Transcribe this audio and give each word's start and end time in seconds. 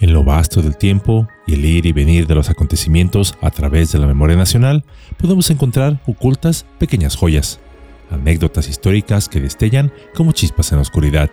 En 0.00 0.12
lo 0.12 0.22
vasto 0.22 0.62
del 0.62 0.76
tiempo 0.76 1.26
y 1.44 1.54
el 1.54 1.64
ir 1.64 1.86
y 1.86 1.92
venir 1.92 2.28
de 2.28 2.36
los 2.36 2.50
acontecimientos 2.50 3.36
a 3.42 3.50
través 3.50 3.90
de 3.90 3.98
la 3.98 4.06
memoria 4.06 4.36
nacional, 4.36 4.84
podemos 5.16 5.50
encontrar 5.50 6.00
ocultas 6.06 6.66
pequeñas 6.78 7.16
joyas, 7.16 7.58
anécdotas 8.08 8.68
históricas 8.68 9.28
que 9.28 9.40
destellan 9.40 9.92
como 10.14 10.30
chispas 10.30 10.70
en 10.70 10.76
la 10.76 10.82
oscuridad, 10.82 11.30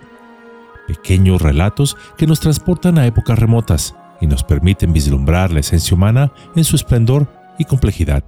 pequeños 0.88 1.43
relatos 1.43 1.96
que 2.17 2.25
nos 2.25 2.39
transportan 2.39 2.97
a 2.97 3.05
épocas 3.05 3.38
remotas 3.38 3.96
y 4.20 4.26
nos 4.26 4.44
permiten 4.44 4.94
vislumbrar 4.94 5.52
la 5.52 5.60
esencia 5.60 5.96
humana 5.96 6.32
en 6.56 6.63
su 6.63 6.76
esplendor 6.76 7.28
y 7.60 7.66
complejidad. 7.66 8.24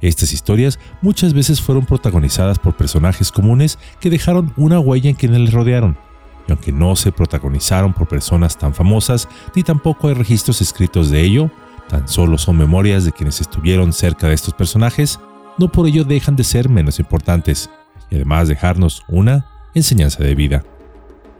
Estas 0.00 0.32
historias 0.32 0.78
muchas 1.02 1.34
veces 1.34 1.60
fueron 1.60 1.84
protagonizadas 1.84 2.58
por 2.58 2.78
personajes 2.78 3.30
comunes 3.30 3.78
que 4.00 4.08
dejaron 4.08 4.54
una 4.56 4.80
huella 4.80 5.10
en 5.10 5.16
quienes 5.16 5.40
les 5.40 5.52
rodearon 5.52 5.98
y 6.46 6.52
aunque 6.52 6.72
no 6.72 6.96
se 6.96 7.12
protagonizaron 7.12 7.92
por 7.92 8.08
personas 8.08 8.58
tan 8.58 8.74
famosas, 8.74 9.28
ni 9.54 9.62
tampoco 9.62 10.08
hay 10.08 10.14
registros 10.14 10.60
escritos 10.60 11.10
de 11.10 11.22
ello, 11.22 11.50
tan 11.88 12.08
solo 12.08 12.38
son 12.38 12.56
memorias 12.56 13.04
de 13.04 13.12
quienes 13.12 13.40
estuvieron 13.40 13.92
cerca 13.92 14.28
de 14.28 14.34
estos 14.34 14.54
personajes, 14.54 15.20
no 15.58 15.70
por 15.70 15.86
ello 15.86 16.04
dejan 16.04 16.36
de 16.36 16.44
ser 16.44 16.68
menos 16.68 16.98
importantes, 16.98 17.70
y 18.10 18.16
además 18.16 18.48
dejarnos 18.48 19.02
una 19.08 19.46
enseñanza 19.74 20.22
de 20.22 20.34
vida. 20.34 20.64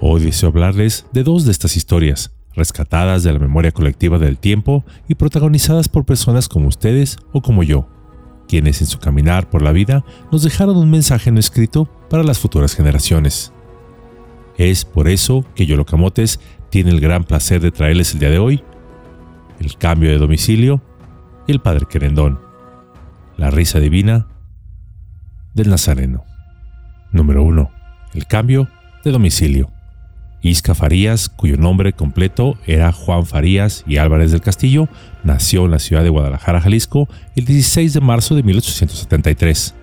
Hoy 0.01 0.23
deseo 0.23 0.48
hablarles 0.48 1.07
de 1.12 1.23
dos 1.23 1.45
de 1.45 1.53
estas 1.53 1.77
historias, 1.77 2.33
rescatadas 2.55 3.23
de 3.23 3.33
la 3.33 3.39
memoria 3.39 3.73
colectiva 3.73 4.19
del 4.19 4.39
tiempo 4.39 4.84
y 5.09 5.15
protagonizadas 5.15 5.89
por 5.89 6.05
personas 6.05 6.48
como 6.48 6.69
ustedes 6.69 7.19
o 7.33 7.43
como 7.43 7.62
yo, 7.62 7.89
quienes 8.48 8.81
en 8.81 8.87
su 8.87 8.98
caminar 8.98 9.48
por 9.51 9.62
la 9.62 9.73
vida 9.73 10.05
nos 10.31 10.43
dejaron 10.43 10.77
un 10.77 10.91
mensaje 10.91 11.31
no 11.31 11.41
escrito 11.41 11.89
para 12.09 12.23
las 12.23 12.39
futuras 12.39 12.75
generaciones. 12.75 13.53
Es 14.59 14.85
por 14.85 15.09
eso 15.09 15.45
que 15.55 15.67
Yolocamotes 15.67 16.41
tiene 16.71 16.91
el 16.91 17.01
gran 17.01 17.25
placer 17.25 17.61
de 17.61 17.71
traerles 17.71 18.15
el 18.15 18.21
día 18.21 18.31
de 18.31 18.39
hoy 18.39 18.62
el 19.61 19.77
cambio 19.77 20.11
de 20.11 20.19
domicilio 20.19 20.83
y 21.47 21.53
el 21.53 21.61
Padre 21.61 21.87
Querendón, 21.89 22.41
la 23.37 23.51
risa 23.51 23.81
divina 23.81 24.27
del 25.55 25.70
Nazareno. 25.70 26.25
Número 27.12 27.43
1. 27.43 27.70
El 28.15 28.27
cambio 28.27 28.69
de 29.05 29.12
domicilio. 29.12 29.70
Isca 30.43 30.75
Farías, 30.75 31.31
cuyo 31.31 31.56
nombre 31.56 31.95
completo 31.95 32.59
era 32.67 32.93
Juan 32.93 33.25
Farías 33.25 33.83
y 33.87 33.97
Álvarez 33.97 34.31
del 34.31 34.43
Castillo, 34.43 34.89
nació 35.23 35.65
en 35.65 35.71
la 35.71 35.78
ciudad 35.78 36.03
de 36.03 36.11
Guadalajara, 36.11 36.61
Jalisco, 36.61 37.09
el 37.34 37.47
16 37.47 37.95
de 37.95 38.00
marzo 38.00 38.34
de 38.34 38.43
1873. 38.43 39.75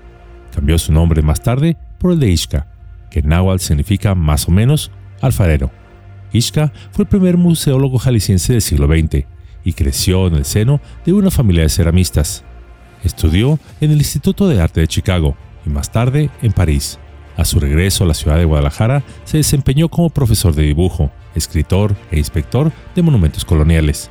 Cambió 0.54 0.78
su 0.78 0.94
nombre 0.94 1.23
más 1.23 1.42
tarde 1.42 1.78
por 1.98 2.12
el 2.12 2.20
de 2.20 2.30
Isca, 2.30 2.67
que 3.12 3.22
náhuatl 3.22 3.62
significa 3.62 4.16
más 4.16 4.48
o 4.48 4.52
menos 4.52 4.90
alfarero. 5.22 5.70
Ishka 6.34 6.73
fue 6.92 7.04
el 7.04 7.09
primer 7.09 7.38
museólogo 7.38 8.00
jalisciense 8.00 8.54
del 8.54 8.62
siglo 8.64 8.88
XX 8.88 9.26
y 9.64 9.73
creció 9.73 10.26
en 10.28 10.36
el 10.36 10.45
seno 10.45 10.81
de 11.06 11.14
una 11.14 11.30
familia 11.30 11.64
de 11.64 11.70
ceramistas. 11.70 12.44
Estudió 13.04 13.59
en 13.80 13.92
el 13.92 13.98
Instituto 13.98 14.48
de 14.48 14.59
Arte 14.59 14.82
de 14.82 14.88
Chicago 14.88 15.36
y 15.66 15.70
más 15.70 15.92
tarde 15.92 16.32
en 16.42 16.54
París. 16.54 16.98
A 17.38 17.45
su 17.45 17.59
regreso 17.59 18.04
a 18.04 18.08
la 18.08 18.14
ciudad 18.14 18.38
de 18.38 18.45
Guadalajara, 18.45 19.04
se 19.26 19.38
desempeñó 19.38 19.89
como 19.89 20.09
profesor 20.09 20.54
de 20.54 20.64
dibujo, 20.64 21.12
escritor 21.36 21.95
e 22.12 22.17
inspector 22.17 22.72
de 22.95 23.02
monumentos 23.02 23.45
coloniales. 23.45 24.09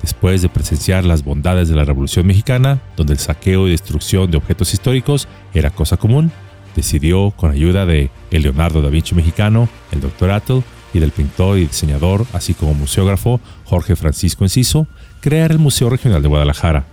Después 0.00 0.42
de 0.42 0.48
presenciar 0.48 1.04
las 1.04 1.24
bondades 1.24 1.68
de 1.68 1.76
la 1.76 1.84
Revolución 1.84 2.26
Mexicana, 2.26 2.82
donde 2.96 3.14
el 3.14 3.18
saqueo 3.18 3.66
y 3.66 3.70
destrucción 3.70 4.30
de 4.30 4.36
objetos 4.36 4.74
históricos 4.74 5.28
era 5.54 5.70
cosa 5.70 5.96
común, 5.96 6.30
decidió, 6.74 7.32
con 7.32 7.50
ayuda 7.50 7.86
de 7.86 8.10
el 8.30 8.42
Leonardo 8.42 8.82
da 8.82 8.88
Vinci 8.88 9.14
mexicano, 9.14 9.68
el 9.92 10.00
Dr. 10.00 10.30
Attle 10.30 10.62
y 10.92 10.98
del 10.98 11.10
pintor 11.10 11.58
y 11.58 11.66
diseñador, 11.66 12.26
así 12.32 12.54
como 12.54 12.74
museógrafo 12.74 13.40
Jorge 13.64 13.96
Francisco 13.96 14.44
Enciso, 14.44 14.86
crear 15.20 15.50
el 15.50 15.58
Museo 15.58 15.90
Regional 15.90 16.22
de 16.22 16.28
Guadalajara, 16.28 16.86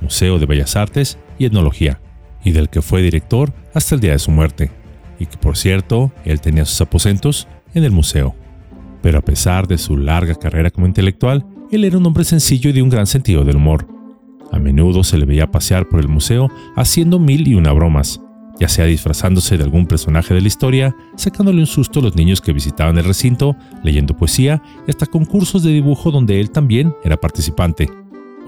Museo 0.00 0.38
de 0.38 0.46
Bellas 0.46 0.76
Artes 0.76 1.18
y 1.38 1.44
Etnología, 1.44 2.00
y 2.44 2.52
del 2.52 2.68
que 2.68 2.82
fue 2.82 3.02
director 3.02 3.52
hasta 3.74 3.94
el 3.94 4.00
día 4.00 4.12
de 4.12 4.18
su 4.18 4.30
muerte, 4.30 4.70
y 5.18 5.26
que 5.26 5.36
por 5.36 5.56
cierto, 5.56 6.12
él 6.24 6.40
tenía 6.40 6.64
sus 6.64 6.80
aposentos 6.80 7.48
en 7.74 7.84
el 7.84 7.90
museo. 7.90 8.34
Pero 9.02 9.18
a 9.18 9.22
pesar 9.22 9.66
de 9.66 9.78
su 9.78 9.96
larga 9.96 10.34
carrera 10.34 10.70
como 10.70 10.86
intelectual, 10.86 11.44
él 11.70 11.84
era 11.84 11.98
un 11.98 12.06
hombre 12.06 12.24
sencillo 12.24 12.70
y 12.70 12.72
de 12.72 12.82
un 12.82 12.88
gran 12.88 13.06
sentido 13.06 13.44
del 13.44 13.56
humor. 13.56 13.86
A 14.52 14.58
menudo 14.58 15.04
se 15.04 15.18
le 15.18 15.26
veía 15.26 15.50
pasear 15.50 15.88
por 15.88 16.00
el 16.00 16.08
museo 16.08 16.50
haciendo 16.76 17.18
mil 17.18 17.46
y 17.46 17.54
una 17.54 17.72
bromas, 17.72 18.20
ya 18.58 18.68
sea 18.68 18.84
disfrazándose 18.84 19.56
de 19.56 19.64
algún 19.64 19.86
personaje 19.86 20.34
de 20.34 20.40
la 20.40 20.48
historia, 20.48 20.94
sacándole 21.16 21.60
un 21.60 21.66
susto 21.66 22.00
a 22.00 22.02
los 22.02 22.16
niños 22.16 22.40
que 22.40 22.52
visitaban 22.52 22.98
el 22.98 23.04
recinto, 23.04 23.56
leyendo 23.82 24.16
poesía 24.16 24.62
y 24.86 24.90
hasta 24.90 25.06
concursos 25.06 25.62
de 25.62 25.70
dibujo 25.70 26.10
donde 26.10 26.40
él 26.40 26.50
también 26.50 26.94
era 27.04 27.16
participante. 27.16 27.88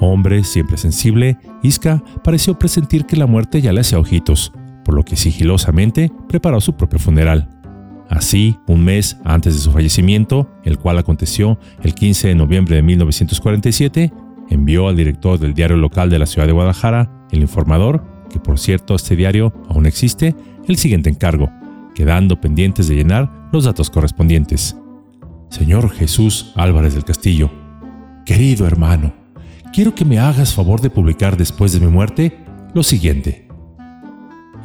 Hombre 0.00 0.44
siempre 0.44 0.76
sensible, 0.76 1.38
Isca 1.62 2.02
pareció 2.24 2.58
presentir 2.58 3.04
que 3.04 3.16
la 3.16 3.26
muerte 3.26 3.60
ya 3.60 3.72
le 3.72 3.80
hacía 3.80 3.98
ojitos, 3.98 4.52
por 4.84 4.94
lo 4.94 5.04
que 5.04 5.16
sigilosamente 5.16 6.10
preparó 6.28 6.60
su 6.60 6.74
propio 6.74 6.98
funeral. 6.98 7.48
Así, 8.08 8.56
un 8.66 8.84
mes 8.84 9.18
antes 9.24 9.54
de 9.54 9.60
su 9.60 9.70
fallecimiento, 9.70 10.50
el 10.64 10.78
cual 10.78 10.98
aconteció 10.98 11.60
el 11.82 11.94
15 11.94 12.28
de 12.28 12.34
noviembre 12.34 12.76
de 12.76 12.82
1947, 12.82 14.12
envió 14.48 14.88
al 14.88 14.96
director 14.96 15.38
del 15.38 15.54
diario 15.54 15.76
local 15.76 16.10
de 16.10 16.18
la 16.18 16.26
ciudad 16.26 16.48
de 16.48 16.52
Guadalajara, 16.52 17.08
el 17.30 17.40
informador, 17.42 18.04
que 18.30 18.40
por 18.40 18.58
cierto 18.58 18.94
este 18.94 19.16
diario 19.16 19.52
aún 19.68 19.86
existe, 19.86 20.34
el 20.66 20.76
siguiente 20.76 21.10
encargo, 21.10 21.50
quedando 21.94 22.40
pendientes 22.40 22.88
de 22.88 22.94
llenar 22.94 23.48
los 23.52 23.64
datos 23.64 23.90
correspondientes. 23.90 24.76
Señor 25.50 25.90
Jesús 25.90 26.52
Álvarez 26.54 26.94
del 26.94 27.04
Castillo, 27.04 27.50
querido 28.24 28.66
hermano, 28.66 29.12
quiero 29.72 29.94
que 29.94 30.04
me 30.04 30.18
hagas 30.18 30.54
favor 30.54 30.80
de 30.80 30.90
publicar 30.90 31.36
después 31.36 31.72
de 31.72 31.80
mi 31.80 31.88
muerte 31.88 32.38
lo 32.72 32.82
siguiente. 32.82 33.48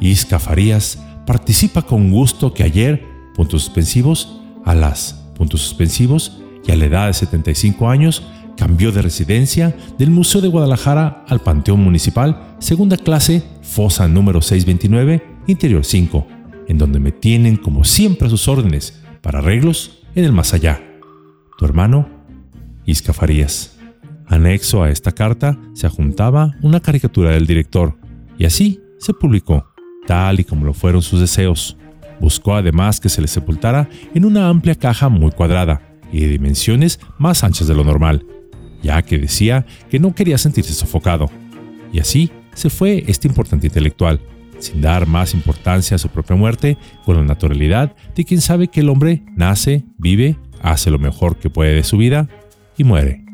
Isca 0.00 0.38
Farías 0.38 1.02
participa 1.26 1.82
con 1.82 2.10
gusto 2.10 2.54
que 2.54 2.62
ayer, 2.62 3.02
puntos 3.34 3.64
suspensivos, 3.64 4.40
a 4.64 4.74
las 4.74 5.14
puntos 5.36 5.60
suspensivos 5.60 6.40
y 6.66 6.72
a 6.72 6.76
la 6.76 6.86
edad 6.86 7.06
de 7.08 7.14
75 7.14 7.88
años, 7.88 8.22
cambió 8.56 8.92
de 8.92 9.02
residencia 9.02 9.76
del 9.98 10.10
Museo 10.10 10.40
de 10.40 10.48
Guadalajara 10.48 11.24
al 11.28 11.40
Panteón 11.40 11.80
Municipal, 11.80 12.56
segunda 12.58 12.96
clase, 12.96 13.42
fosa 13.62 14.08
número 14.08 14.40
629, 14.40 15.22
interior 15.46 15.84
5, 15.84 16.26
en 16.68 16.78
donde 16.78 16.98
me 16.98 17.12
tienen 17.12 17.56
como 17.56 17.84
siempre 17.84 18.26
a 18.26 18.30
sus 18.30 18.48
órdenes 18.48 19.02
para 19.20 19.38
arreglos 19.38 20.02
en 20.14 20.24
el 20.24 20.32
más 20.32 20.54
allá. 20.54 20.80
Tu 21.58 21.64
hermano, 21.64 22.08
Isca 22.84 23.12
Farías. 23.12 23.76
Anexo 24.26 24.82
a 24.82 24.90
esta 24.90 25.12
carta 25.12 25.58
se 25.74 25.86
adjuntaba 25.86 26.56
una 26.62 26.80
caricatura 26.80 27.30
del 27.30 27.46
director, 27.46 27.96
y 28.38 28.44
así 28.44 28.80
se 28.98 29.14
publicó, 29.14 29.66
tal 30.06 30.40
y 30.40 30.44
como 30.44 30.66
lo 30.66 30.74
fueron 30.74 31.02
sus 31.02 31.20
deseos. 31.20 31.76
Buscó 32.20 32.54
además 32.54 32.98
que 32.98 33.08
se 33.08 33.20
le 33.20 33.28
sepultara 33.28 33.88
en 34.14 34.24
una 34.24 34.48
amplia 34.48 34.74
caja 34.74 35.08
muy 35.08 35.30
cuadrada 35.30 35.82
y 36.12 36.20
de 36.20 36.28
dimensiones 36.28 36.98
más 37.18 37.44
anchas 37.44 37.68
de 37.68 37.74
lo 37.74 37.84
normal, 37.84 38.24
ya 38.82 39.02
que 39.02 39.18
decía 39.18 39.66
que 39.90 39.98
no 39.98 40.14
quería 40.14 40.38
sentirse 40.38 40.74
sofocado. 40.74 41.30
Y 41.92 42.00
así 42.00 42.30
se 42.54 42.70
fue 42.70 43.04
este 43.06 43.28
importante 43.28 43.66
intelectual, 43.66 44.20
sin 44.58 44.80
dar 44.80 45.06
más 45.06 45.34
importancia 45.34 45.94
a 45.94 45.98
su 45.98 46.08
propia 46.08 46.36
muerte, 46.36 46.78
con 47.04 47.16
la 47.16 47.22
naturalidad 47.22 47.94
de 48.14 48.24
quien 48.24 48.40
sabe 48.40 48.68
que 48.68 48.80
el 48.80 48.88
hombre 48.88 49.22
nace, 49.34 49.84
vive, 49.98 50.38
hace 50.62 50.90
lo 50.90 50.98
mejor 50.98 51.36
que 51.36 51.50
puede 51.50 51.74
de 51.74 51.84
su 51.84 51.96
vida 51.98 52.28
y 52.76 52.84
muere. 52.84 53.24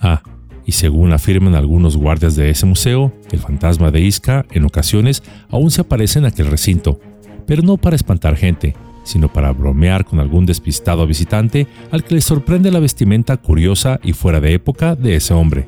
Ah, 0.00 0.22
y 0.64 0.72
según 0.72 1.12
afirman 1.12 1.54
algunos 1.54 1.96
guardias 1.96 2.36
de 2.36 2.50
ese 2.50 2.66
museo, 2.66 3.12
el 3.32 3.40
fantasma 3.40 3.90
de 3.90 4.00
Isca 4.00 4.44
en 4.50 4.64
ocasiones 4.64 5.22
aún 5.48 5.70
se 5.70 5.80
aparece 5.80 6.18
en 6.18 6.26
aquel 6.26 6.46
recinto, 6.46 7.00
pero 7.46 7.62
no 7.62 7.78
para 7.78 7.96
espantar 7.96 8.36
gente, 8.36 8.76
sino 9.08 9.32
para 9.32 9.52
bromear 9.52 10.04
con 10.04 10.20
algún 10.20 10.44
despistado 10.44 11.06
visitante 11.06 11.66
al 11.90 12.04
que 12.04 12.14
le 12.14 12.20
sorprende 12.20 12.70
la 12.70 12.78
vestimenta 12.78 13.38
curiosa 13.38 13.98
y 14.02 14.12
fuera 14.12 14.38
de 14.38 14.52
época 14.52 14.96
de 14.96 15.16
ese 15.16 15.32
hombre, 15.32 15.66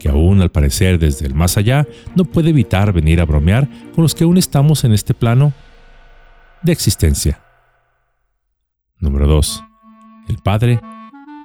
que 0.00 0.08
aún 0.08 0.40
al 0.40 0.50
parecer 0.50 0.98
desde 0.98 1.26
el 1.26 1.34
más 1.34 1.56
allá 1.56 1.86
no 2.16 2.24
puede 2.24 2.50
evitar 2.50 2.92
venir 2.92 3.20
a 3.20 3.26
bromear 3.26 3.68
con 3.94 4.02
los 4.02 4.16
que 4.16 4.24
aún 4.24 4.38
estamos 4.38 4.82
en 4.82 4.92
este 4.92 5.14
plano 5.14 5.52
de 6.62 6.72
existencia. 6.72 7.40
Número 8.98 9.28
2. 9.28 9.62
El 10.28 10.38
padre 10.38 10.80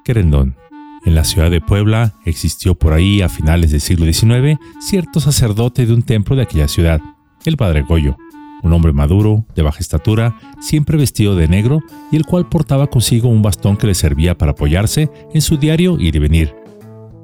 Querendón. 0.04 0.58
En 1.06 1.14
la 1.14 1.24
ciudad 1.24 1.52
de 1.52 1.62
Puebla 1.62 2.16
existió 2.26 2.74
por 2.74 2.94
ahí 2.94 3.22
a 3.22 3.30
finales 3.30 3.70
del 3.70 3.82
siglo 3.82 4.12
XIX 4.12 4.58
cierto 4.80 5.20
sacerdote 5.20 5.86
de 5.86 5.94
un 5.94 6.02
templo 6.02 6.36
de 6.36 6.42
aquella 6.42 6.68
ciudad, 6.68 7.00
el 7.46 7.58
padre 7.58 7.84
Goyo, 7.84 8.18
un 8.66 8.74
hombre 8.74 8.94
maduro, 8.94 9.46
de 9.56 9.62
baja 9.62 9.80
estatura, 9.80 10.38
siempre 10.60 10.98
vestido 10.98 11.36
de 11.36 11.48
negro 11.48 11.82
y 12.12 12.16
el 12.16 12.26
cual 12.26 12.50
portaba 12.50 12.88
consigo 12.88 13.30
un 13.30 13.44
bastón 13.44 13.78
que 13.78 13.88
le 13.88 13.94
servía 13.94 14.38
para 14.38 14.54
apoyarse 14.54 15.12
en 15.34 15.42
su 15.42 15.58
diario 15.58 16.00
ir 16.00 16.16
y 16.16 16.20
venir. 16.20 16.56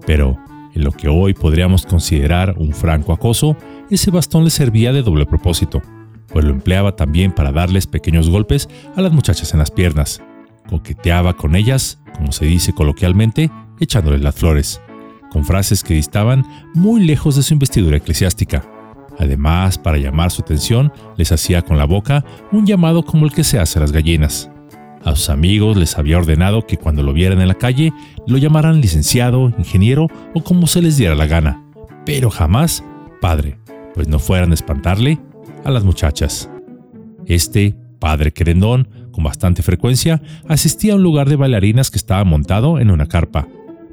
Pero, 0.06 0.38
en 0.74 0.84
lo 0.84 0.92
que 0.92 1.10
hoy 1.10 1.34
podríamos 1.34 1.86
considerar 1.86 2.56
un 2.58 2.74
franco 2.74 3.12
acoso, 3.12 3.58
ese 3.90 4.12
bastón 4.12 4.44
le 4.44 4.52
servía 4.52 4.94
de 4.94 5.02
doble 5.02 5.26
propósito, 5.26 5.82
pues 6.28 6.46
lo 6.46 6.52
empleaba 6.52 6.96
también 6.96 7.34
para 7.34 7.52
darles 7.52 7.88
pequeños 7.88 8.30
golpes 8.30 8.70
a 8.96 9.02
las 9.02 9.12
muchachas 9.12 9.52
en 9.54 9.60
las 9.60 9.72
piernas. 9.72 10.22
Coqueteaba 10.70 11.36
con 11.36 11.56
ellas, 11.56 12.00
como 12.16 12.32
se 12.32 12.46
dice 12.46 12.72
coloquialmente, 12.72 13.50
echándoles 13.80 14.22
las 14.22 14.36
flores, 14.36 14.80
con 15.32 15.44
frases 15.44 15.84
que 15.84 15.96
distaban 15.96 16.46
muy 16.76 17.04
lejos 17.04 17.36
de 17.36 17.42
su 17.42 17.54
investidura 17.54 17.98
eclesiástica. 17.98 18.64
Además, 19.20 19.78
para 19.78 19.98
llamar 19.98 20.32
su 20.32 20.42
atención, 20.42 20.92
les 21.18 21.32
hacía 21.32 21.62
con 21.62 21.78
la 21.78 21.86
boca 21.86 22.26
un 22.52 22.66
llamado 22.66 23.04
como 23.04 23.26
el 23.26 23.34
que 23.34 23.44
se 23.44 23.60
hace 23.60 23.80
a 23.80 23.82
las 23.82 23.92
gallinas. 23.92 24.50
A 25.04 25.16
sus 25.16 25.30
amigos 25.30 25.78
les 25.78 25.98
había 25.98 26.18
ordenado 26.18 26.68
que 26.68 26.78
cuando 26.78 27.02
lo 27.02 27.14
vieran 27.14 27.42
en 27.42 27.48
la 27.48 27.56
calle 27.56 27.92
lo 28.28 28.38
llamaran 28.38 28.82
licenciado, 28.82 29.52
ingeniero 29.58 30.08
o 30.34 30.44
como 30.44 30.68
se 30.68 30.82
les 30.82 30.98
diera 30.98 31.16
la 31.16 31.26
gana, 31.26 31.64
pero 32.06 32.30
jamás 32.30 32.84
padre, 33.20 33.58
pues 33.94 34.08
no 34.08 34.20
fueran 34.20 34.52
a 34.52 34.54
espantarle 34.54 35.20
a 35.64 35.72
las 35.72 35.84
muchachas. 35.84 36.50
Este 37.26 37.76
padre 38.00 38.32
querendón, 38.32 38.90
con 39.12 39.24
bastante 39.24 39.64
frecuencia, 39.64 40.22
asistía 40.48 40.94
a 40.94 40.96
un 40.96 41.04
lugar 41.04 41.30
de 41.30 41.36
bailarinas 41.36 41.92
que 41.92 41.98
estaba 41.98 42.24
montado 42.24 42.80
en 42.80 42.92
una 42.92 43.08
carpa, 43.08 43.48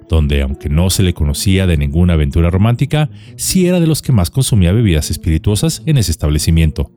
donde 0.08 0.42
aunque 0.42 0.68
no 0.68 0.90
se 0.90 1.02
le 1.02 1.14
conocía 1.14 1.66
de 1.66 1.76
ninguna 1.76 2.14
aventura 2.14 2.50
romántica, 2.50 3.10
sí 3.36 3.66
era 3.66 3.80
de 3.80 3.86
los 3.86 4.02
que 4.02 4.12
más 4.12 4.30
consumía 4.30 4.72
bebidas 4.72 5.10
espirituosas 5.10 5.82
en 5.86 5.98
ese 5.98 6.10
establecimiento. 6.10 6.90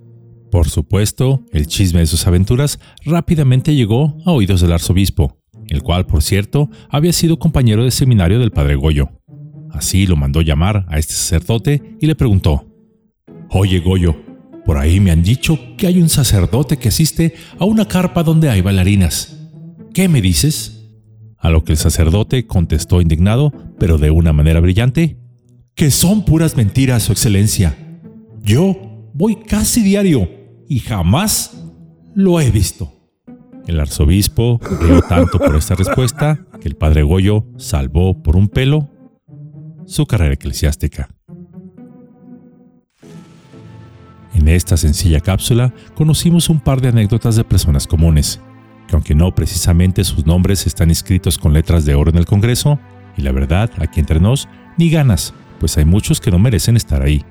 Por 0.52 0.68
supuesto, 0.70 1.46
el 1.54 1.68
chisme 1.68 2.02
de 2.02 2.08
sus 2.08 2.28
aventuras 2.28 2.80
rápidamente 3.06 3.74
llegó 3.74 4.18
a 4.26 4.32
oídos 4.32 4.62
del 4.62 4.74
arzobispo, 4.74 5.38
el 5.68 5.82
cual, 5.82 6.06
por 6.06 6.22
cierto, 6.24 6.70
había 6.90 7.14
sido 7.14 7.40
compañero 7.40 7.86
de 7.86 7.92
seminario 7.92 8.40
del 8.40 8.52
padre 8.52 8.76
Goyo. 8.76 9.10
Así 9.72 10.06
lo 10.06 10.18
mandó 10.18 10.42
llamar 10.42 10.86
a 10.90 11.00
este 11.00 11.14
sacerdote 11.14 11.98
y 12.02 12.08
le 12.08 12.16
preguntó, 12.16 12.66
Oye 13.50 13.80
Goyo, 13.80 14.16
por 14.66 14.78
ahí 14.78 15.00
me 15.00 15.12
han 15.12 15.24
dicho 15.24 15.58
que 15.78 15.88
hay 15.88 16.02
un 16.02 16.10
sacerdote 16.10 16.78
que 16.78 16.90
asiste 16.90 17.36
a 17.58 17.66
una 17.66 17.88
carpa 17.88 18.24
donde 18.24 18.50
hay 18.50 18.62
bailarinas. 18.62 19.38
¿Qué 19.94 20.08
me 20.08 20.22
dices? 20.22 20.81
A 21.42 21.50
lo 21.50 21.64
que 21.64 21.74
el 21.74 21.78
sacerdote 21.78 22.46
contestó 22.46 23.02
indignado, 23.02 23.52
pero 23.80 23.98
de 23.98 24.12
una 24.12 24.32
manera 24.32 24.60
brillante, 24.60 25.18
que 25.76 25.92
son 25.92 26.24
puras 26.24 26.56
mentiras, 26.56 27.04
Su 27.04 27.12
Excelencia. 27.12 27.76
Yo 28.44 29.10
voy 29.14 29.36
casi 29.36 29.82
diario 29.82 30.30
y 30.68 30.80
jamás 30.80 31.66
lo 32.14 32.40
he 32.40 32.52
visto. 32.52 32.94
El 33.68 33.80
arzobispo 33.80 34.60
rió 34.82 35.02
tanto 35.02 35.40
por 35.40 35.56
esta 35.56 35.76
respuesta 35.76 36.46
que 36.62 36.68
el 36.68 36.76
padre 36.76 37.04
Goyo 37.04 37.46
salvó 37.58 38.22
por 38.22 38.36
un 38.36 38.48
pelo 38.48 38.90
su 39.86 40.06
carrera 40.06 40.34
eclesiástica. 40.34 41.10
En 44.34 44.48
esta 44.48 44.78
sencilla 44.78 45.20
cápsula 45.20 45.74
conocimos 45.94 46.50
un 46.50 46.60
par 46.60 46.82
de 46.82 46.90
anécdotas 46.90 47.36
de 47.36 47.44
personas 47.44 47.86
comunes, 47.86 48.40
que 48.92 48.98
aunque 48.98 49.16
no 49.16 49.34
precisamente 49.34 50.04
sus 50.04 50.26
nombres 50.26 50.68
están 50.68 50.90
inscritos 50.90 51.38
con 51.38 51.54
letras 51.54 51.86
de 51.86 51.96
oro 51.96 52.12
en 52.12 52.18
el 52.18 52.26
Congreso, 52.26 52.78
y 53.16 53.22
la 53.22 53.32
verdad, 53.32 53.72
aquí 53.78 54.02
entre 54.02 54.20
nos, 54.20 54.50
ni 54.78 54.90
ganas, 54.90 55.34
pues 55.62 55.78
hay 55.78 55.86
muchos 55.86 56.20
que 56.20 56.30
no 56.30 56.38
merecen 56.40 56.76
estar 56.76 57.02
ahí. 57.02 57.24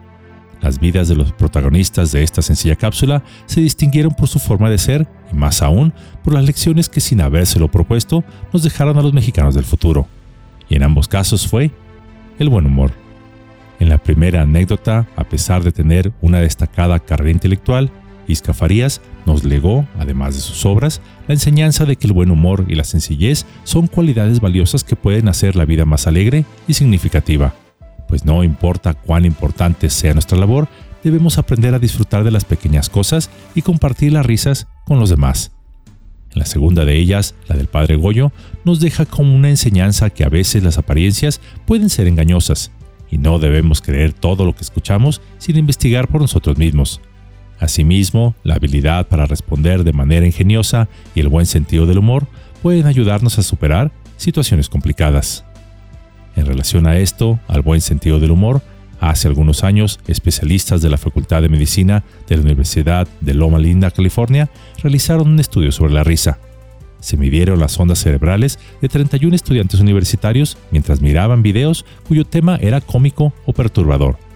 Las 0.63 0.81
vidas 0.81 1.09
de 1.09 1.17
los 1.17 1.33
protagonistas 1.33 2.13
de 2.13 2.23
esta 2.23 2.41
sencilla 2.41 2.77
cápsula 2.77 3.23
se 3.45 3.61
distinguieron 3.61 4.15
por 4.15 4.27
su 4.27 4.39
forma 4.39 4.71
de 4.71 4.79
ser 4.79 5.07
y 5.31 5.37
más 5.37 5.61
aún 5.61 5.93
por 6.25 6.33
las 6.33 6.47
lecciones 6.47 6.89
que 6.89 7.03
sin 7.03 7.21
habérselo 7.21 7.71
propuesto 7.71 8.25
nos 8.55 8.63
dejaron 8.63 8.97
a 8.97 9.03
los 9.03 9.13
mexicanos 9.13 9.55
del 9.55 9.65
futuro. 9.65 10.09
Y 10.67 10.77
en 10.77 10.83
ambos 10.83 11.09
casos 11.09 11.47
fue 11.47 11.71
el 12.39 12.49
buen 12.49 12.65
humor. 12.65 12.93
En 13.81 13.91
la 13.91 13.99
primera 13.99 14.41
anécdota, 14.41 15.07
a 15.15 15.25
pesar 15.25 15.63
de 15.63 15.73
tener 15.73 16.11
una 16.23 16.39
destacada 16.39 17.01
carrera 17.01 17.33
intelectual, 17.33 17.91
Isca 18.31 18.55
Farías 18.55 19.01
nos 19.27 19.45
legó, 19.45 19.87
además 19.99 20.35
de 20.35 20.41
sus 20.41 20.65
obras, 20.65 21.01
la 21.29 21.35
enseñanza 21.35 21.85
de 21.85 21.97
que 21.97 22.07
el 22.07 22.13
buen 22.13 22.31
humor 22.31 22.65
y 22.69 22.75
la 22.75 22.85
sencillez 22.85 23.47
son 23.65 23.87
cualidades 23.87 24.41
valiosas 24.41 24.85
que 24.85 24.97
pueden 24.97 25.29
hacer 25.29 25.57
la 25.57 25.65
vida 25.65 25.85
más 25.85 26.07
alegre 26.07 26.45
y 26.67 26.75
significativa 26.75 27.55
pues 28.11 28.25
no 28.25 28.43
importa 28.43 28.95
cuán 28.95 29.25
importante 29.25 29.89
sea 29.89 30.15
nuestra 30.15 30.37
labor, 30.37 30.69
debemos 31.05 31.39
aprender 31.39 31.75
a 31.75 31.79
disfrutar 31.79 32.25
de 32.25 32.33
las 32.33 32.45
pequeñas 32.45 32.91
cosas 32.91 33.31
y 33.55 33.63
compartir 33.63 34.13
las 34.13 34.27
risas 34.27 34.67
con 34.85 34.99
los 34.99 35.11
demás. 35.11 35.53
En 36.33 36.41
la 36.41 36.45
segunda 36.45 36.85
de 36.85 36.97
ellas, 36.97 37.37
la 37.47 37.57
del 37.57 37.69
padre 37.69 37.95
Goyo, 37.95 38.33
nos 38.65 38.81
deja 38.81 39.07
como 39.07 39.33
una 39.35 39.49
enseñanza 39.49 40.11
que 40.11 40.25
a 40.25 40.29
veces 40.29 40.65
las 40.65 40.77
apariencias 40.77 41.41
pueden 41.67 41.89
ser 41.89 42.09
engañosas 42.09 42.73
y 43.13 43.19
no 43.19 43.39
debemos 43.39 43.81
creer 43.81 44.13
todo 44.13 44.45
lo 44.45 44.57
que 44.57 44.63
escuchamos 44.63 45.21
sin 45.39 45.57
investigar 45.57 46.09
por 46.09 46.21
nosotros 46.21 46.59
mismos. 46.59 47.01
Asimismo, 47.61 48.35
la 48.43 48.55
habilidad 48.55 49.07
para 49.07 49.27
responder 49.27 49.85
de 49.85 49.93
manera 49.93 50.27
ingeniosa 50.27 50.89
y 51.15 51.21
el 51.21 51.29
buen 51.29 51.45
sentido 51.45 51.85
del 51.87 51.99
humor 51.99 52.27
pueden 52.63 52.87
ayudarnos 52.87 53.39
a 53.39 53.43
superar 53.43 53.93
situaciones 54.17 54.71
complicadas. 54.71 55.45
En 56.37 56.47
relación 56.47 56.87
a 56.87 56.99
esto, 56.99 57.39
al 57.49 57.61
buen 57.61 57.83
sentido 57.83 58.19
del 58.19 58.31
humor, 58.31 58.63
hace 58.99 59.29
algunos 59.29 59.63
años, 59.63 60.01
especialistas 60.07 60.81
de 60.81 60.89
la 60.89 60.97
Facultad 60.97 61.43
de 61.43 61.51
Medicina 61.51 62.03
de 62.29 62.37
la 62.37 62.43
Universidad 62.43 63.07
de 63.21 63.35
Loma 63.35 63.59
Linda, 63.59 63.91
California, 63.91 64.51
realizaron 64.83 65.29
un 65.29 65.41
estudio 65.41 65.71
sobre 65.71 65.93
la 65.93 66.03
risa. 66.03 66.39
Se 67.01 67.19
midieron 67.19 67.61
las 67.61 67.79
ondas 67.79 67.99
cerebrales 67.99 68.59
de 68.81 68.89
31 68.89 69.37
estudiantes 69.37 69.81
universitarios 69.81 70.57
mientras 70.71 71.01
miraban 71.03 71.43
videos 71.43 71.85
cuyo 72.09 72.25
tema 72.25 72.57
era 72.61 72.81
cómico 72.81 73.35
o 73.45 73.53
perturbador. 73.53 74.30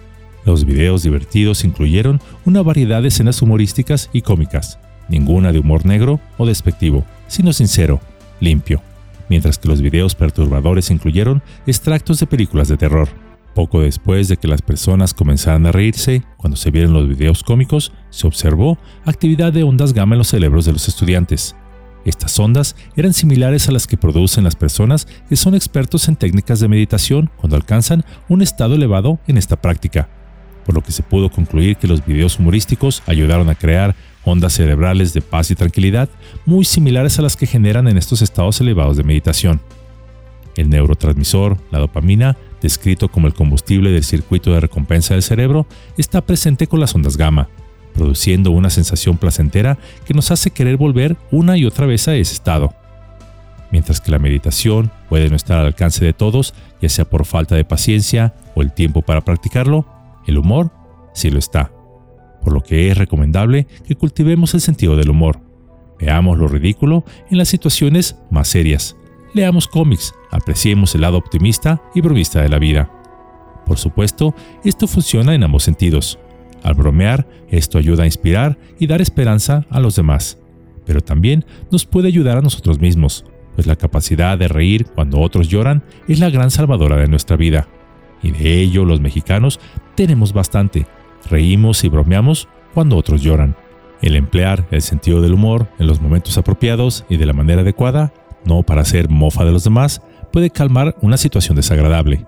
Los 0.45 0.65
videos 0.65 1.03
divertidos 1.03 1.63
incluyeron 1.65 2.21
una 2.45 2.61
variedad 2.61 3.01
de 3.01 3.07
escenas 3.07 3.41
humorísticas 3.41 4.09
y 4.13 4.21
cómicas, 4.21 4.79
ninguna 5.09 5.51
de 5.51 5.59
humor 5.59 5.85
negro 5.85 6.19
o 6.37 6.45
despectivo, 6.45 7.03
sino 7.27 7.51
sincero, 7.51 7.99
limpio 8.39 8.81
mientras 9.29 9.57
que 9.57 9.67
los 9.67 9.81
videos 9.81 10.15
perturbadores 10.15 10.91
incluyeron 10.91 11.41
extractos 11.65 12.19
de 12.19 12.27
películas 12.27 12.67
de 12.67 12.77
terror. 12.77 13.09
Poco 13.53 13.81
después 13.81 14.27
de 14.27 14.37
que 14.37 14.47
las 14.47 14.61
personas 14.61 15.13
comenzaran 15.13 15.65
a 15.65 15.71
reírse, 15.71 16.23
cuando 16.37 16.57
se 16.57 16.71
vieron 16.71 16.93
los 16.93 17.07
videos 17.07 17.43
cómicos, 17.43 17.93
se 18.09 18.27
observó 18.27 18.77
actividad 19.05 19.53
de 19.53 19.63
ondas 19.63 19.93
gamma 19.93 20.15
en 20.15 20.19
los 20.19 20.27
cerebros 20.27 20.65
de 20.65 20.73
los 20.73 20.87
estudiantes. 20.89 21.55
Estas 22.03 22.37
ondas 22.37 22.75
eran 22.95 23.13
similares 23.13 23.67
a 23.67 23.71
las 23.71 23.87
que 23.87 23.97
producen 23.97 24.43
las 24.43 24.55
personas 24.55 25.07
que 25.27 25.35
son 25.35 25.55
expertos 25.55 26.07
en 26.07 26.17
técnicas 26.17 26.59
de 26.59 26.67
meditación 26.67 27.31
cuando 27.37 27.55
alcanzan 27.55 28.03
un 28.27 28.41
estado 28.41 28.75
elevado 28.75 29.19
en 29.25 29.37
esta 29.37 29.59
práctica, 29.59 30.09
por 30.65 30.75
lo 30.75 30.81
que 30.81 30.91
se 30.91 31.03
pudo 31.03 31.29
concluir 31.29 31.77
que 31.77 31.87
los 31.87 32.05
videos 32.05 32.39
humorísticos 32.39 33.03
ayudaron 33.05 33.49
a 33.49 33.55
crear 33.55 33.95
ondas 34.23 34.53
cerebrales 34.53 35.13
de 35.13 35.21
paz 35.21 35.51
y 35.51 35.55
tranquilidad 35.55 36.09
muy 36.45 36.65
similares 36.65 37.19
a 37.19 37.21
las 37.21 37.37
que 37.37 37.45
generan 37.45 37.87
en 37.87 37.97
estos 37.97 38.21
estados 38.21 38.59
elevados 38.59 38.97
de 38.97 39.03
meditación. 39.03 39.61
El 40.55 40.69
neurotransmisor, 40.69 41.57
la 41.71 41.79
dopamina, 41.79 42.37
descrito 42.61 43.09
como 43.09 43.27
el 43.27 43.33
combustible 43.33 43.91
del 43.91 44.03
circuito 44.03 44.53
de 44.53 44.61
recompensa 44.61 45.13
del 45.13 45.23
cerebro, 45.23 45.67
está 45.97 46.21
presente 46.21 46.67
con 46.67 46.79
las 46.79 46.95
ondas 46.95 47.17
gamma, 47.17 47.49
produciendo 47.93 48.51
una 48.51 48.69
sensación 48.69 49.17
placentera 49.17 49.77
que 50.05 50.13
nos 50.13 50.31
hace 50.31 50.51
querer 50.51 50.77
volver 50.77 51.17
una 51.31 51.57
y 51.57 51.65
otra 51.65 51.85
vez 51.85 52.07
a 52.07 52.15
ese 52.15 52.33
estado. 52.33 52.73
Mientras 53.71 53.99
que 53.99 54.11
la 54.11 54.19
meditación 54.19 54.91
puede 55.09 55.29
no 55.29 55.35
estar 55.35 55.59
al 55.59 55.65
alcance 55.65 56.03
de 56.03 56.13
todos, 56.13 56.53
ya 56.81 56.89
sea 56.89 57.05
por 57.05 57.25
falta 57.25 57.55
de 57.55 57.65
paciencia 57.65 58.33
o 58.55 58.61
el 58.61 58.71
tiempo 58.71 59.01
para 59.01 59.21
practicarlo, 59.21 59.85
el 60.27 60.37
humor 60.37 60.71
sí 61.13 61.29
lo 61.29 61.39
está 61.39 61.71
por 62.45 62.53
lo 62.53 62.61
que 62.61 62.89
es 62.89 62.97
recomendable 62.97 63.67
que 63.85 63.95
cultivemos 63.95 64.53
el 64.53 64.61
sentido 64.61 64.95
del 64.95 65.09
humor. 65.09 65.41
Veamos 65.99 66.37
lo 66.37 66.47
ridículo 66.47 67.03
en 67.29 67.39
las 67.39 67.49
situaciones 67.49 68.17
más 68.29 68.47
serias. 68.47 68.95
Leamos 69.33 69.67
cómics, 69.67 70.13
apreciemos 70.31 70.93
el 70.95 71.01
lado 71.01 71.17
optimista 71.17 71.81
y 71.95 72.01
bromista 72.01 72.41
de 72.41 72.49
la 72.49 72.59
vida. 72.59 72.89
Por 73.65 73.79
supuesto, 73.79 74.35
esto 74.63 74.87
funciona 74.87 75.33
en 75.33 75.43
ambos 75.43 75.63
sentidos. 75.63 76.19
Al 76.63 76.75
bromear, 76.75 77.27
esto 77.49 77.79
ayuda 77.79 78.03
a 78.03 78.07
inspirar 78.07 78.57
y 78.79 78.85
dar 78.85 79.01
esperanza 79.01 79.65
a 79.71 79.79
los 79.79 79.95
demás, 79.95 80.37
pero 80.85 81.01
también 81.01 81.45
nos 81.71 81.85
puede 81.85 82.07
ayudar 82.07 82.37
a 82.37 82.41
nosotros 82.41 82.79
mismos, 82.79 83.25
pues 83.55 83.65
la 83.65 83.75
capacidad 83.75 84.37
de 84.37 84.47
reír 84.47 84.85
cuando 84.85 85.19
otros 85.19 85.49
lloran 85.49 85.83
es 86.07 86.19
la 86.19 86.29
gran 86.29 86.51
salvadora 86.51 86.97
de 86.97 87.07
nuestra 87.07 87.37
vida. 87.37 87.67
Y 88.25 88.31
de 88.31 88.59
ello 88.59 88.85
los 88.85 88.99
mexicanos 88.99 89.59
tenemos 89.95 90.33
bastante, 90.33 90.87
Reímos 91.29 91.83
y 91.83 91.89
bromeamos 91.89 92.47
cuando 92.73 92.97
otros 92.97 93.21
lloran. 93.21 93.55
El 94.01 94.15
emplear 94.15 94.67
el 94.71 94.81
sentido 94.81 95.21
del 95.21 95.33
humor 95.33 95.67
en 95.79 95.87
los 95.87 96.01
momentos 96.01 96.37
apropiados 96.37 97.05
y 97.09 97.17
de 97.17 97.25
la 97.25 97.33
manera 97.33 97.61
adecuada, 97.61 98.13
no 98.45 98.63
para 98.63 98.81
hacer 98.81 99.09
mofa 99.09 99.45
de 99.45 99.51
los 99.51 99.63
demás, 99.63 100.01
puede 100.31 100.49
calmar 100.49 100.95
una 101.01 101.17
situación 101.17 101.55
desagradable. 101.55 102.25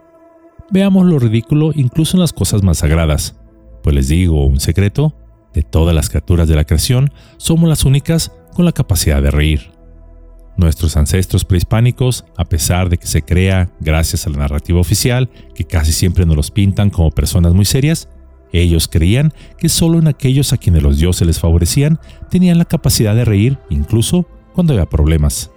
Veamos 0.72 1.06
lo 1.06 1.20
ridículo 1.20 1.72
incluso 1.76 2.18
en 2.18 2.22
las 2.22 2.34
cosas 2.34 2.64
más 2.64 2.80
sagradas. 2.80 3.40
Pues 3.84 3.96
les 3.96 4.08
digo 4.08 4.46
un 4.46 4.60
secreto, 4.60 5.16
de 5.54 5.64
todas 5.64 5.96
las 5.96 6.10
criaturas 6.10 6.48
de 6.48 6.56
la 6.56 6.66
creación, 6.66 7.12
somos 7.38 7.70
las 7.70 7.86
únicas 7.86 8.32
con 8.54 8.66
la 8.66 8.72
capacidad 8.72 9.22
de 9.22 9.32
reír. 9.32 9.77
Nuestros 10.58 10.98
ancestros 10.98 11.46
prehispánicos, 11.46 12.26
a 12.36 12.44
pesar 12.46 12.90
de 12.90 12.98
que 12.98 13.08
se 13.08 13.22
crea, 13.22 13.70
gracias 13.80 14.26
a 14.26 14.32
la 14.32 14.40
narrativa 14.40 14.80
oficial, 14.80 15.30
que 15.54 15.66
casi 15.66 15.94
siempre 15.94 16.26
nos 16.26 16.36
los 16.36 16.52
pintan 16.52 16.90
como 16.90 17.12
personas 17.12 17.54
muy 17.54 17.66
serias, 17.66 18.10
ellos 18.52 18.88
creían 18.88 19.34
que 19.58 19.70
solo 19.70 20.00
en 20.00 20.08
aquellos 20.08 20.54
a 20.54 20.58
quienes 20.58 20.82
los 20.82 20.98
dioses 20.98 21.28
les 21.28 21.40
favorecían 21.40 22.00
tenían 22.30 22.58
la 22.58 22.66
capacidad 22.66 23.16
de 23.16 23.26
reír 23.26 23.60
incluso 23.70 24.28
cuando 24.54 24.74
había 24.74 24.88
problemas. 24.88 25.52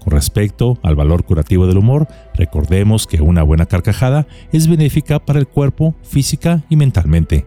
Con 0.00 0.12
respecto 0.12 0.78
al 0.82 0.96
valor 0.96 1.24
curativo 1.24 1.66
del 1.66 1.78
humor, 1.78 2.08
recordemos 2.34 3.06
que 3.06 3.20
una 3.20 3.42
buena 3.42 3.66
carcajada 3.66 4.26
es 4.52 4.68
benéfica 4.68 5.18
para 5.18 5.38
el 5.38 5.46
cuerpo, 5.46 5.94
física 6.02 6.64
y 6.68 6.76
mentalmente. 6.76 7.46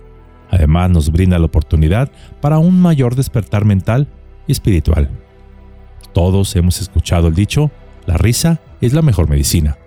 Además 0.50 0.90
nos 0.92 1.12
brinda 1.12 1.40
la 1.40 1.46
oportunidad 1.46 2.12
para 2.40 2.60
un 2.60 2.80
mayor 2.80 3.16
despertar 3.16 3.66
mental 3.66 4.08
y 4.48 4.52
espiritual. 4.52 5.10
Todos 6.14 6.56
hemos 6.56 6.82
escuchado 6.82 7.28
el 7.28 7.36
dicho, 7.36 7.72
la 8.06 8.18
risa 8.18 8.60
es 8.82 8.94
la 8.94 9.02
mejor 9.02 9.30
medicina. 9.30 9.78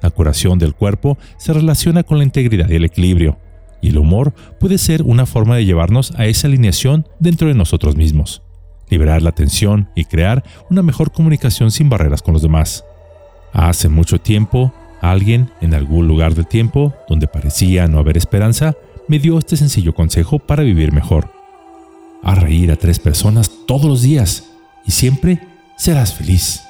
La 0.00 0.10
curación 0.10 0.58
del 0.58 0.74
cuerpo 0.74 1.18
se 1.36 1.52
relaciona 1.52 2.02
con 2.02 2.18
la 2.18 2.24
integridad 2.24 2.68
y 2.68 2.76
el 2.76 2.84
equilibrio, 2.84 3.38
y 3.80 3.90
el 3.90 3.98
humor 3.98 4.32
puede 4.58 4.78
ser 4.78 5.02
una 5.02 5.26
forma 5.26 5.56
de 5.56 5.64
llevarnos 5.64 6.12
a 6.16 6.26
esa 6.26 6.48
alineación 6.48 7.06
dentro 7.18 7.48
de 7.48 7.54
nosotros 7.54 7.96
mismos 7.96 8.42
liberar 8.92 9.22
la 9.22 9.32
tensión 9.32 9.88
y 9.94 10.04
crear 10.04 10.44
una 10.68 10.82
mejor 10.82 11.12
comunicación 11.12 11.70
sin 11.70 11.88
barreras 11.88 12.20
con 12.20 12.34
los 12.34 12.42
demás. 12.42 12.84
Hace 13.54 13.88
mucho 13.88 14.20
tiempo, 14.20 14.72
alguien 15.00 15.50
en 15.62 15.72
algún 15.72 16.06
lugar 16.06 16.34
del 16.34 16.46
tiempo, 16.46 16.94
donde 17.08 17.26
parecía 17.26 17.88
no 17.88 17.98
haber 17.98 18.18
esperanza, 18.18 18.74
me 19.08 19.18
dio 19.18 19.38
este 19.38 19.56
sencillo 19.56 19.94
consejo 19.94 20.38
para 20.38 20.62
vivir 20.62 20.92
mejor. 20.92 21.32
A 22.22 22.34
reír 22.34 22.70
a 22.70 22.76
tres 22.76 22.98
personas 22.98 23.50
todos 23.66 23.86
los 23.86 24.02
días 24.02 24.51
y 24.86 24.90
siempre 24.90 25.40
serás 25.76 26.14
feliz. 26.14 26.62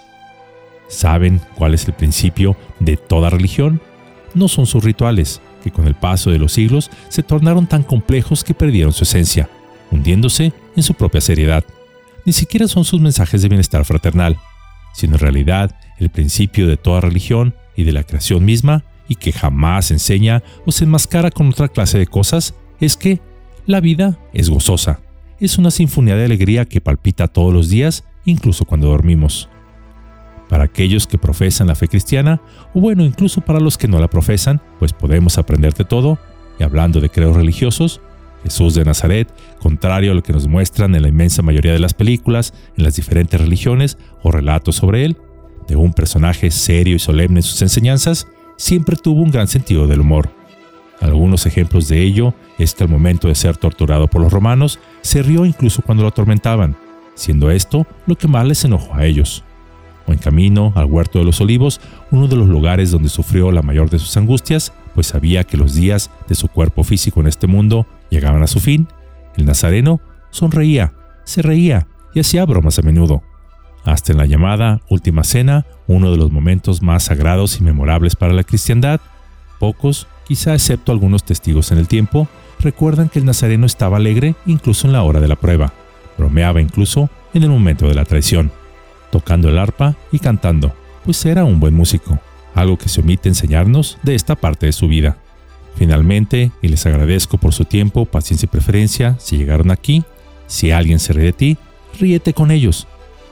¿Saben 0.89 1.41
cuál 1.55 1.75
es 1.75 1.87
el 1.87 1.95
principio 1.95 2.57
de 2.81 2.97
toda 2.97 3.31
religión? 3.31 3.81
No 4.35 4.49
son 4.49 4.67
sus 4.67 4.85
rituales, 4.85 5.41
que 5.63 5.71
con 5.71 5.87
el 5.87 5.95
paso 5.95 6.31
de 6.31 6.39
los 6.39 6.53
siglos 6.53 6.91
se 7.09 7.23
tornaron 7.23 7.67
tan 7.67 7.83
complejos 7.83 8.45
que 8.45 8.55
perdieron 8.55 8.93
su 8.93 9.05
esencia, 9.05 9.49
hundiéndose 9.91 10.53
en 10.77 10.83
su 10.83 10.95
propia 10.95 11.21
seriedad 11.21 11.65
ni 12.25 12.33
siquiera 12.33 12.69
son 12.69 12.85
sus 12.85 13.01
mensajes 13.01 13.43
de 13.43 13.49
bienestar 13.49 13.85
fraternal, 13.85 14.39
sino 14.93 15.15
en 15.15 15.21
realidad 15.21 15.77
el 15.99 16.11
principio 16.11 16.67
de 16.67 16.77
toda 16.77 17.01
religión 17.01 17.55
y 17.77 17.85
de 17.85 17.93
la 17.93 18.05
creación 18.05 18.45
misma, 18.45 18.85
y 19.09 19.17
que 19.17 19.33
jamás 19.33 19.91
enseña 19.91 20.43
o 20.65 20.73
se 20.73 20.85
enmascara 20.85 21.31
con 21.31 21.49
otra 21.49 21.69
clase 21.69 21.99
de 21.99 22.07
cosas, 22.07 22.55
es 22.81 22.97
que 22.97 23.21
la 23.67 23.81
vida 23.81 24.19
es 24.33 24.49
gozosa, 24.49 25.01
es 25.45 25.59
una 25.59 25.71
sinfonía 25.71 26.17
de 26.17 26.25
alegría 26.25 26.65
que 26.65 26.81
palpita 26.81 27.29
todos 27.29 27.53
los 27.53 27.69
días, 27.69 28.05
incluso 28.25 28.65
cuando 28.65 28.89
dormimos. 28.89 29.49
Para 30.49 30.65
aquellos 30.65 31.07
que 31.07 31.19
profesan 31.19 31.67
la 31.67 31.75
fe 31.75 31.89
cristiana, 31.89 32.41
o 32.75 32.81
bueno, 32.81 33.05
incluso 33.05 33.41
para 33.41 33.59
los 33.59 33.79
que 33.79 33.89
no 33.89 33.99
la 33.99 34.09
profesan, 34.09 34.61
pues 34.79 34.93
podemos 34.93 35.39
aprender 35.39 35.75
de 35.75 35.85
todo, 35.85 36.19
y 36.59 36.63
hablando 36.63 37.01
de 37.01 37.09
creos 37.09 37.35
religiosos, 37.35 38.01
Jesús 38.45 38.75
de 38.75 38.85
Nazaret, 38.85 39.33
contrario 39.59 40.13
a 40.13 40.15
lo 40.15 40.23
que 40.23 40.33
nos 40.33 40.47
muestran 40.49 40.95
en 40.95 41.03
la 41.03 41.09
inmensa 41.09 41.43
mayoría 41.43 41.73
de 41.73 41.79
las 41.79 41.95
películas, 41.95 42.53
en 42.77 42.85
las 42.85 42.97
diferentes 42.97 43.41
religiones 43.41 43.99
o 44.23 44.31
relatos 44.31 44.77
sobre 44.77 45.05
él, 45.05 45.17
de 45.69 45.77
un 45.77 45.93
personaje 45.93 46.51
serio 46.51 46.97
y 46.97 46.99
solemne 46.99 47.39
en 47.39 47.45
sus 47.45 47.63
enseñanzas, 47.63 48.27
siempre 48.57 48.97
tuvo 48.97 49.23
un 49.23 49.31
gran 49.31 49.49
sentido 49.49 49.87
del 49.87 50.01
humor. 50.01 50.31
Algunos 51.03 51.47
ejemplos 51.47 51.89
de 51.89 52.01
ello 52.01 52.33
es 52.59 52.75
que 52.75 52.85
al 52.85 52.91
momento 52.91 53.27
de 53.27 53.35
ser 53.35 53.57
torturado 53.57 54.07
por 54.07 54.23
los 54.23 54.33
romanos, 54.33 54.79
se 55.01 55.23
rió 55.23 55.45
incluso 55.45 55.83
cuando 55.83 56.05
lo 56.05 56.11
atormentaban, 56.11 56.77
siendo 57.15 57.51
esto 57.51 57.89
lo 58.07 58.17
que 58.17 58.29
más 58.29 58.47
les 58.47 58.65
enojó 58.65 58.95
a 58.95 59.05
ellos. 59.05 59.43
O 60.07 60.13
en 60.13 60.19
camino 60.19 60.73
al 60.77 60.85
huerto 60.85 61.19
de 61.19 61.25
los 61.25 61.41
olivos, 61.41 61.81
uno 62.13 62.29
de 62.29 62.37
los 62.37 62.47
lugares 62.47 62.93
donde 62.93 63.09
sufrió 63.09 63.51
la 63.51 63.63
mayor 63.63 63.91
de 63.91 63.99
sus 63.99 64.17
angustias, 64.17 64.73
pues 64.95 65.09
sabía 65.09 65.43
que 65.43 65.57
los 65.57 65.75
días 65.75 66.09
de 66.29 66.37
su 66.37 66.47
cuerpo 66.47 66.85
físico 66.85 67.21
en 67.21 67.27
este 67.27 67.49
mundo 67.49 67.85
llegaban 68.09 68.45
a 68.45 68.47
su 68.47 68.61
fin, 68.61 68.87
el 69.37 69.45
nazareno 69.45 70.01
sonreía, 70.31 70.93
se 71.25 71.43
reía 71.43 71.89
y 72.15 72.21
hacía 72.21 72.47
bromas 72.47 72.79
a 72.79 72.83
menudo. 72.83 73.23
Hasta 73.85 74.13
en 74.13 74.19
la 74.19 74.27
llamada 74.27 74.81
Última 74.89 75.25
Cena, 75.25 75.67
uno 75.89 76.13
de 76.13 76.17
los 76.17 76.31
momentos 76.31 76.81
más 76.81 77.03
sagrados 77.03 77.59
y 77.59 77.65
memorables 77.65 78.15
para 78.15 78.35
la 78.35 78.45
cristiandad, 78.45 79.01
pocos, 79.59 80.07
quizá 80.27 80.55
excepto 80.55 80.93
algunos 80.93 81.25
testigos 81.25 81.73
en 81.73 81.79
el 81.79 81.89
tiempo, 81.89 82.29
recuerdan 82.61 83.09
que 83.09 83.19
el 83.19 83.25
nazareno 83.25 83.67
estaba 83.67 83.97
alegre 83.97 84.35
incluso 84.47 84.87
en 84.87 84.93
la 84.93 85.03
hora 85.03 85.21
de 85.21 85.29
la 85.29 85.37
prueba, 85.37 85.73
bromeaba 86.19 86.61
incluso 86.61 87.11
en 87.35 87.43
el 87.43 87.51
momento 87.51 87.89
de 87.89 87.95
la 87.95 88.05
traición, 88.05 88.53
tocando 89.11 89.49
el 89.49 89.59
arpa 89.59 89.97
y 90.11 90.19
cantando, 90.19 90.75
pues 91.05 91.25
era 91.25 91.45
un 91.45 91.61
buen 91.61 91.75
músico, 91.75 92.19
algo 92.55 92.79
que 92.79 92.89
se 92.89 93.01
omite 93.01 93.29
enseñarnos 93.29 93.99
de 94.03 94.15
esta 94.15 94.37
parte 94.37 94.67
de 94.67 94.73
su 94.73 94.89
vida. 94.89 95.19
Finalmente, 95.75 96.53
y 96.61 96.69
les 96.69 96.85
agradezco 96.87 97.39
por 97.39 97.55
su 97.55 97.65
tiempo, 97.65 98.05
paciencia 98.05 98.47
y 98.47 98.51
preferencia, 98.51 99.17
si 99.19 99.39
llegaron 99.39 99.71
aquí, 99.71 100.05
si 100.47 100.71
alguien 100.71 100.99
se 100.99 101.15
ríe 101.15 101.27
de 101.27 101.33
ti, 101.33 101.59
ríete 101.99 102.35
con 102.35 102.51
ellos. 102.51 102.87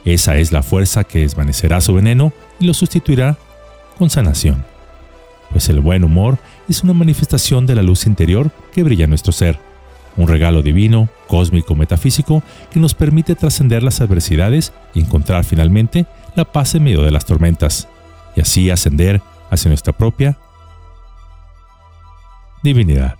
Esa 0.05 0.39
es 0.39 0.53
la 0.53 0.63
fuerza 0.63 1.05
que 1.05 1.21
desvanecerá 1.21 1.81
su 1.81 1.95
veneno 1.95 2.33
y 2.59 2.67
lo 2.67 2.75
sustituirá 2.75 3.37
con 3.99 4.09
sanación. 4.09 4.65
Pues 5.51 5.69
el 5.69 5.81
buen 5.81 6.05
humor 6.05 6.39
es 6.71 6.85
una 6.85 6.95
manifestación 6.95 7.67
de 7.67 7.75
la 7.75 7.83
luz 7.83 8.07
interior 8.07 8.51
que 8.73 8.83
brilla 8.83 9.05
en 9.05 9.11
nuestro 9.11 9.33
ser, 9.33 9.59
un 10.17 10.29
regalo 10.29 10.63
divino, 10.63 11.09
cósmico, 11.27 11.75
metafísico, 11.75 12.43
que 12.71 12.81
nos 12.81 12.95
permite 12.95 13.35
trascender 13.35 13.83
las 13.83 14.01
adversidades 14.01 14.73
y 14.95 15.01
encontrar 15.01 15.45
finalmente 15.45 16.07
la 16.37 16.45
paz 16.45 16.75
en 16.75 16.85
medio 16.85 17.03
de 17.03 17.11
las 17.11 17.25
tormentas, 17.25 17.89
y 18.37 18.41
así 18.41 18.71
ascender 18.71 19.21
hacia 19.51 19.69
nuestra 19.69 19.93
propia 19.93 20.39
divinidad. 22.63 23.20